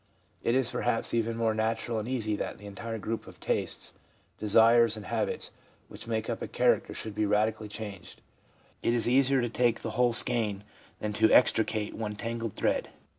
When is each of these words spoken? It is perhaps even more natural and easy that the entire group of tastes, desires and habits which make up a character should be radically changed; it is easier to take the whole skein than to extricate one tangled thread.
It 0.41 0.55
is 0.55 0.71
perhaps 0.71 1.13
even 1.13 1.37
more 1.37 1.53
natural 1.53 1.99
and 1.99 2.07
easy 2.09 2.35
that 2.37 2.57
the 2.57 2.65
entire 2.65 2.97
group 2.97 3.27
of 3.27 3.39
tastes, 3.39 3.93
desires 4.39 4.97
and 4.97 5.05
habits 5.05 5.51
which 5.89 6.07
make 6.07 6.27
up 6.27 6.41
a 6.41 6.47
character 6.47 6.95
should 6.95 7.13
be 7.13 7.27
radically 7.27 7.67
changed; 7.67 8.19
it 8.81 8.95
is 8.95 9.07
easier 9.07 9.41
to 9.41 9.49
take 9.49 9.81
the 9.83 9.91
whole 9.91 10.13
skein 10.13 10.63
than 11.01 11.13
to 11.13 11.31
extricate 11.31 11.93
one 11.93 12.15
tangled 12.15 12.55
thread. 12.55 12.89